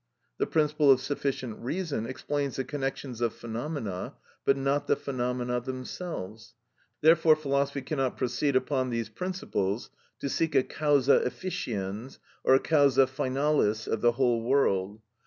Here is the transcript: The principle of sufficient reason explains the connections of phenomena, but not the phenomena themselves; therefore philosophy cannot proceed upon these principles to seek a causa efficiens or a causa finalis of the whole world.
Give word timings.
The 0.39 0.47
principle 0.47 0.89
of 0.89 0.99
sufficient 0.99 1.59
reason 1.59 2.07
explains 2.07 2.55
the 2.55 2.63
connections 2.63 3.21
of 3.21 3.35
phenomena, 3.35 4.15
but 4.45 4.57
not 4.57 4.87
the 4.87 4.95
phenomena 4.95 5.59
themselves; 5.61 6.55
therefore 7.01 7.35
philosophy 7.35 7.83
cannot 7.83 8.17
proceed 8.17 8.55
upon 8.55 8.89
these 8.89 9.09
principles 9.09 9.91
to 10.17 10.27
seek 10.27 10.55
a 10.55 10.63
causa 10.63 11.17
efficiens 11.23 12.17
or 12.43 12.55
a 12.55 12.59
causa 12.59 13.05
finalis 13.05 13.87
of 13.87 14.01
the 14.01 14.13
whole 14.13 14.41
world. 14.41 15.01